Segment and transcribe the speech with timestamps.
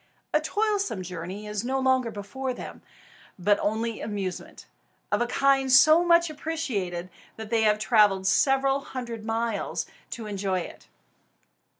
[0.33, 2.81] A toilsome journey is no longer before them;
[3.37, 4.65] but only amusement,
[5.11, 10.61] of a kind so much appreciated that they have travelled several hundred miles to enjoy
[10.61, 10.87] it.